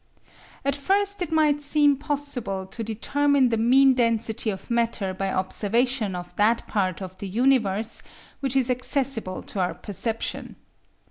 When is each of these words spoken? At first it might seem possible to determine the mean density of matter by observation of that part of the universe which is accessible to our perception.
At 0.65 0.75
first 0.75 1.21
it 1.21 1.31
might 1.31 1.61
seem 1.61 1.95
possible 1.95 2.65
to 2.65 2.83
determine 2.83 3.49
the 3.49 3.57
mean 3.57 3.93
density 3.93 4.49
of 4.49 4.71
matter 4.71 5.13
by 5.13 5.31
observation 5.31 6.15
of 6.15 6.35
that 6.37 6.67
part 6.67 7.03
of 7.03 7.15
the 7.19 7.27
universe 7.27 8.01
which 8.39 8.55
is 8.55 8.71
accessible 8.71 9.43
to 9.43 9.59
our 9.59 9.75
perception. 9.75 10.55